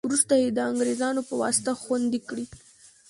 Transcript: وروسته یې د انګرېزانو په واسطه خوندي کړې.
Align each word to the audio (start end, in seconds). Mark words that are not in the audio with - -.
وروسته 0.07 0.33
یې 0.41 0.49
د 0.55 0.59
انګرېزانو 0.69 1.21
په 1.29 1.33
واسطه 1.41 1.71
خوندي 1.81 2.19
کړې. 2.29 2.45